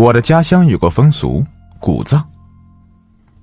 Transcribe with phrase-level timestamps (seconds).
[0.00, 1.44] 我的家乡有个风俗，
[1.78, 2.26] 古葬。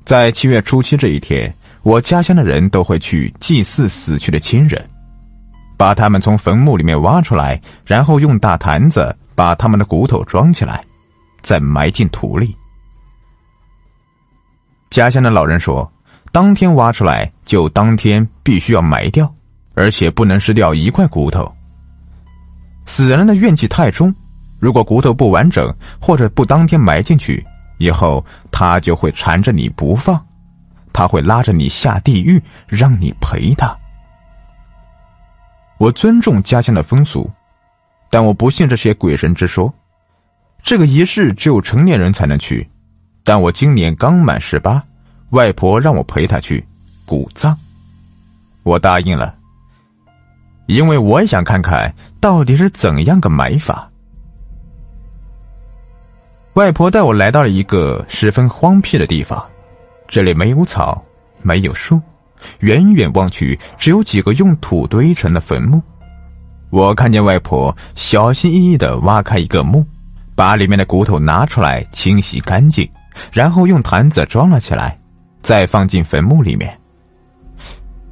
[0.03, 4.83] 在七月初七这一天，我家乡的人都会去祭祀死去的亲人，
[5.77, 10.83] 把他们从坟墓里面挖出来，然后用大坛子把他们的骨头装起来，
[11.43, 12.57] 再埋进土里。
[14.89, 15.87] 家乡的老人说，
[16.31, 19.31] 当天挖出来就当天必须要埋掉，
[19.75, 21.55] 而且不能失掉一块骨头。
[22.87, 24.11] 死人的怨气太重。
[24.59, 27.45] 如果骨头不完整，或者不当天埋进去，
[27.77, 30.19] 以后他就会缠着你不放，
[30.91, 33.77] 他会拉着你下地狱，让你陪他。
[35.77, 37.29] 我尊重家乡的风俗，
[38.09, 39.71] 但我不信这些鬼神之说。
[40.63, 42.67] 这个仪式只有成年人才能去，
[43.23, 44.83] 但我今年刚满十八，
[45.29, 46.65] 外婆让我陪她去
[47.05, 47.55] 古葬，
[48.63, 49.35] 我答应了，
[50.65, 53.86] 因为我也想看看到底是怎样个埋法。
[56.57, 59.39] 外婆带我来到了一个十分荒僻的地方，
[60.07, 60.99] 这里没有草，
[61.43, 62.01] 没有树，
[62.61, 65.79] 远远望去只有几个用土堆成的坟墓。
[66.71, 69.85] 我看见外婆小心翼翼的挖开一个墓，
[70.33, 72.89] 把里面的骨头拿出来清洗干净，
[73.31, 74.99] 然后用坛子装了起来，
[75.43, 76.75] 再放进坟墓里面。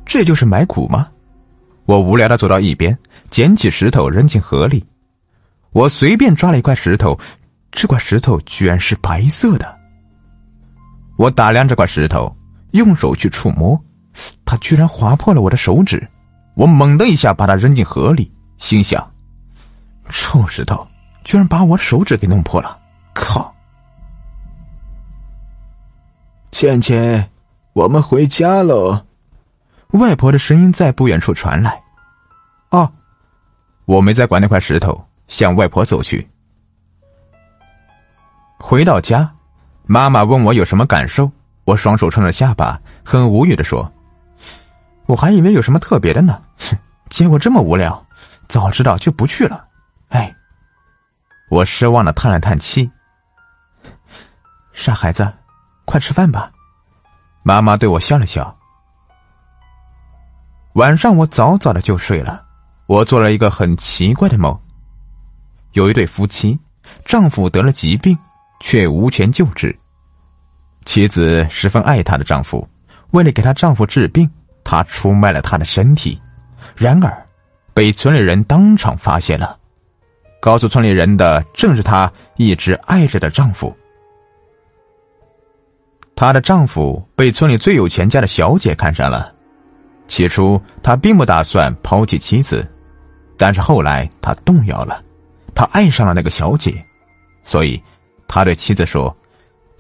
[0.06, 1.08] 这就是埋骨吗？
[1.88, 2.96] 我无聊的走到一边，
[3.32, 4.86] 捡起石头扔进河里。
[5.72, 7.20] 我随便抓了一块石头。
[7.72, 9.80] 这块石头居然是白色的。
[11.18, 12.36] 我打量这块石头，
[12.72, 13.80] 用手去触摸，
[14.46, 16.08] 它居然划破了我的手指。
[16.56, 19.12] 我猛的一下把它扔进河里，心想：
[20.10, 20.88] 臭石头
[21.24, 22.80] 居然把我手指给弄破了！
[23.14, 23.54] 靠！
[26.52, 27.30] 倩倩，
[27.74, 29.06] 我们回家喽。
[29.92, 31.82] 外婆的声音在不远处传来。
[32.72, 32.92] 哦，
[33.86, 36.26] 我没再管那块石头，向外婆走去。
[38.68, 39.32] 回到家，
[39.86, 41.32] 妈妈问我有什么感受，
[41.66, 43.94] 我双手撑着下巴，很无语的说
[45.06, 46.76] ：“我还以为有什么特别的呢，哼，
[47.12, 48.04] 结果这么无聊，
[48.48, 49.68] 早知道就不去了。”
[50.10, 50.36] 哎，
[51.52, 52.90] 我失望的叹了叹气。
[54.74, 55.32] 傻孩子，
[55.86, 56.52] 快吃饭吧。
[57.44, 58.58] 妈妈对我笑了笑。
[60.74, 62.44] 晚上我早早的就睡了，
[62.88, 64.60] 我做了一个很奇怪的梦。
[65.74, 66.60] 有一对夫妻，
[67.06, 68.18] 丈夫得了疾病。
[68.60, 69.76] 却无权救治。
[70.86, 72.68] 妻子十分爱她的丈夫，
[73.12, 74.30] 为了给她丈夫治病，
[74.64, 76.22] 她出卖了她的身体。
[76.76, 77.26] 然而，
[77.74, 79.58] 被村里人当场发现了。
[80.40, 83.76] 告诉村里人的正是她一直爱着的丈夫。
[86.16, 89.34] 她的丈夫被村里最有钱家的小姐看上了。
[90.08, 92.66] 起初，他并不打算抛弃妻子，
[93.38, 95.04] 但是后来他动摇了，
[95.56, 96.86] 他爱上了那个小姐，
[97.44, 97.82] 所以。
[98.28, 99.16] 他对妻子说：“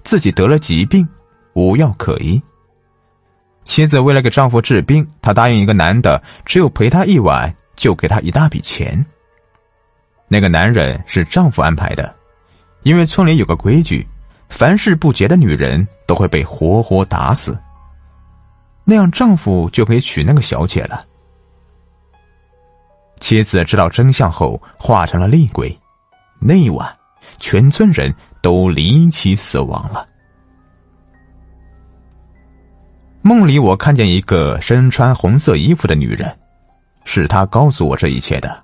[0.03, 1.07] 自己得了疾病，
[1.53, 2.41] 无药可医。”
[3.65, 9.03] 妻子为了给丈夫治病，她答应一个男的，只有陪她一晚就给她一大笔钱。
[10.27, 12.15] 那个男人是丈夫安排的，
[12.83, 14.07] 因为村里有个规矩，
[14.49, 17.59] 凡事不洁的女人都会被活活打死。
[18.83, 21.03] 那样丈夫就可以娶那个小姐了。
[23.19, 25.75] 妻子知道真相后，化成了厉鬼。
[26.39, 26.87] 那一晚，
[27.39, 28.13] 全村人。
[28.45, 30.07] 都离奇死亡了。
[33.23, 36.31] 梦里，我看见一个身穿红色衣服的女人，
[37.05, 38.63] 是她告诉我这一切的。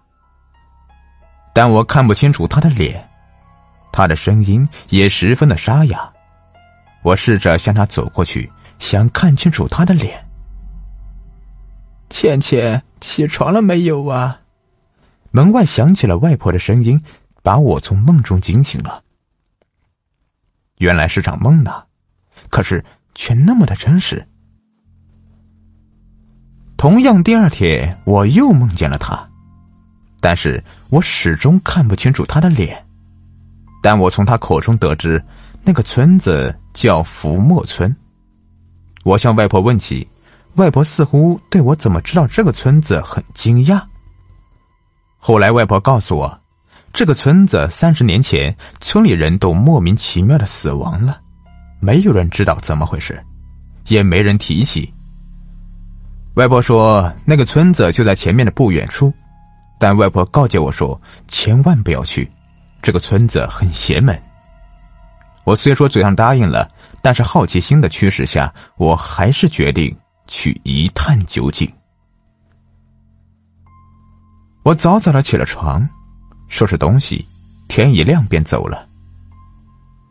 [1.52, 3.10] 但我看不清楚她的脸，
[3.92, 6.08] 她的声音也十分的沙哑。
[7.02, 10.24] 我试着向她走过去，想看清楚她的脸。
[12.12, 14.42] 倩倩，起床了没有啊？
[15.32, 17.04] 门外响起了外婆的声音，
[17.42, 19.02] 把我从梦中惊醒了。
[20.82, 21.72] 原来是场梦呢，
[22.50, 22.84] 可是
[23.14, 24.28] 却那么的真实。
[26.76, 29.30] 同样，第二天我又梦见了他，
[30.20, 32.84] 但是我始终看不清楚他的脸。
[33.84, 35.24] 但我从他口中得知，
[35.64, 37.96] 那个村子叫福墨村。
[39.04, 40.08] 我向外婆问起，
[40.56, 43.80] 外婆似乎对我怎么知道这个村子很惊讶。
[45.20, 46.41] 后来，外婆告诉我。
[46.94, 51.20] 这个村子三十年前，村里人都莫名其妙的死亡了，
[51.80, 53.24] 没有人知道怎么回事，
[53.88, 54.94] 也没人提起。
[56.36, 59.12] 外婆说，那个村子就在前面的不远处，
[59.80, 62.30] 但外婆告诫我说，千万不要去，
[62.82, 64.22] 这个村子很邪门。
[65.44, 66.70] 我虽说嘴上答应了，
[67.02, 69.96] 但是好奇心的驱使下，我还是决定
[70.28, 71.72] 去一探究竟。
[74.64, 75.88] 我早早的起了床。
[76.52, 77.26] 收拾东西，
[77.70, 78.86] 天一亮便走了。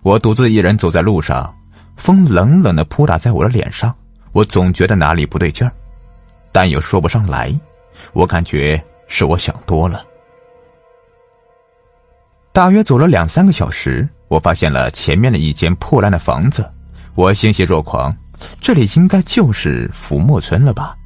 [0.02, 1.54] 我独自一人走在路上，
[1.96, 3.94] 风冷冷的扑打在我的脸上，
[4.32, 5.72] 我总觉得哪里不对劲儿，
[6.50, 7.54] 但又说不上来。
[8.14, 10.02] 我感觉是我想多了。
[12.52, 16.69] 大约走了两三个小时，我发现了前面的一间破烂的房子，
[17.16, 18.16] 我欣喜若狂，
[18.62, 20.96] 这里应该就是浮沫村了吧？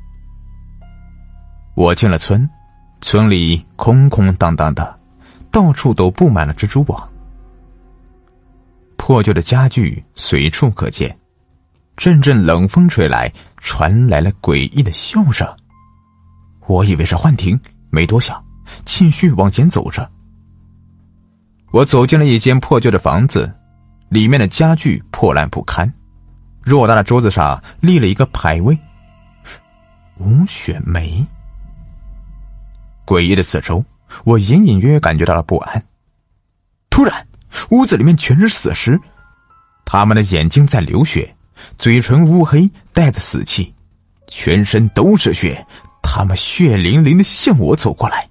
[1.74, 2.48] 我进了村，
[3.00, 4.96] 村里空空荡荡的，
[5.54, 7.08] 到处都布满了蜘蛛网，
[8.96, 11.16] 破旧的家具随处可见。
[11.96, 15.46] 阵阵冷风吹来，传来了诡异的笑声。
[16.66, 17.58] 我以为是幻听，
[17.88, 18.44] 没多想，
[18.84, 20.10] 继续往前走着。
[21.70, 23.48] 我走进了一间破旧的房子，
[24.08, 25.88] 里面的家具破烂不堪，
[26.64, 28.76] 偌大的桌子上立了一个牌位——
[30.18, 31.24] 吴雪梅。
[33.06, 33.84] 诡异的四周，
[34.22, 35.84] 我隐隐约约感觉到了不安。
[36.90, 37.26] 突然，
[37.70, 39.00] 屋子里面全是死尸，
[39.84, 41.34] 他们的眼睛在流血，
[41.76, 43.74] 嘴唇乌黑，带着死气，
[44.28, 45.66] 全身都是血。
[46.02, 48.28] 他们血淋淋的向我走过来。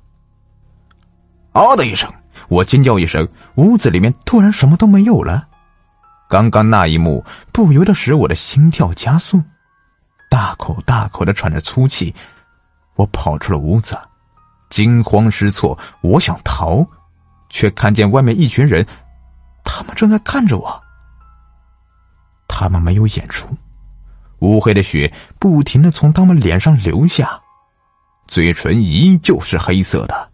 [1.53, 2.09] 嗷的一声，
[2.47, 5.47] 我尖叫一声，屋子里面突然什么都没有了。
[6.29, 9.41] 刚刚那一幕不由得使我的心跳加速，
[10.29, 12.13] 大口大口的喘着粗气。
[12.95, 13.97] 我跑出了屋子，
[14.73, 16.83] 惊慌失措，我想逃，
[17.47, 18.83] 却看见外面一群人，
[19.63, 20.81] 他们正在看着我。
[22.47, 23.45] 他们没有演出，
[24.39, 27.39] 乌黑的血不停的从他们脸上流下。
[28.27, 30.31] 嘴唇依旧是黑色的，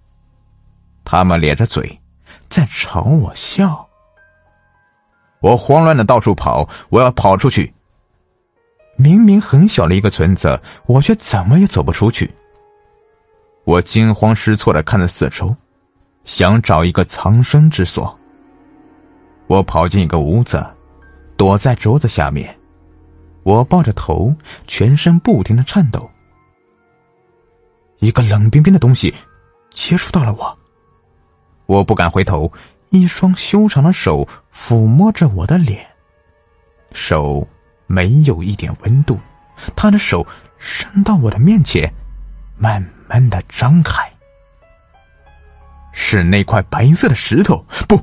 [1.04, 2.00] 他们咧着嘴，
[2.48, 3.86] 在朝我笑。
[5.42, 7.74] 我慌乱的到处跑，我要跑出去。
[8.96, 12.34] 明明很小的一个村子，我却怎么也走不出去。
[13.70, 15.56] 我惊慌失措的看着四周，
[16.24, 18.20] 想找一个藏身之所。
[19.46, 20.66] 我跑进一个屋子，
[21.38, 22.58] 躲在桌子下面，
[23.44, 24.34] 我抱着头，
[24.66, 26.10] 全身不停的颤抖。
[28.00, 29.14] 一个冷冰冰的东西
[29.70, 30.58] 接触到了我，
[31.68, 32.52] 我不敢回头。
[32.90, 35.86] 一双修长的手抚摸着我的脸，
[36.92, 37.48] 手
[37.86, 39.20] 没有一点温度。
[39.76, 40.26] 他的手
[40.58, 41.88] 伸到我的面前，
[42.60, 44.08] 慢慢的张开，
[45.94, 48.00] 是那块白色的石头，不，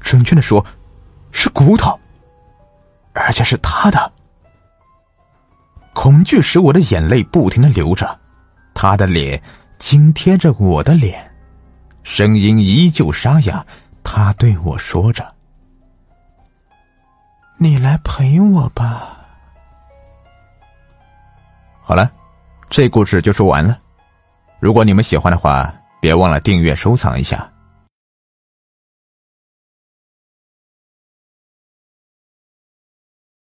[0.00, 0.64] 准确的说，
[1.30, 1.98] 是骨头，
[3.14, 4.12] 而且是他的。
[5.94, 8.20] 恐惧使我的眼泪不停的流着。
[8.74, 9.40] 他的脸
[9.78, 11.32] 紧贴着我的脸，
[12.02, 13.64] 声音依旧沙哑。
[14.02, 15.32] 他对我说着
[17.56, 19.16] ：“你来陪我吧。”
[21.80, 22.10] 好了，
[22.68, 23.78] 这故事就说完了。
[24.64, 25.70] 如果你们喜欢的话，
[26.00, 27.46] 别忘了订阅、收藏一下。